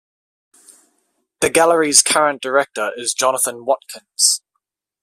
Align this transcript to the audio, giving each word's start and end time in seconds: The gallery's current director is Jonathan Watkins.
The 1.41 1.51
gallery's 1.51 2.01
current 2.01 2.41
director 2.41 2.91
is 2.97 3.13
Jonathan 3.13 3.65
Watkins. 3.65 4.41